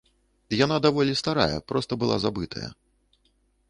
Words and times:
Яна 0.65 0.77
даволі 0.85 1.13
старая, 1.21 1.57
проста 1.71 1.91
была 2.05 2.15
забытая. 2.29 2.69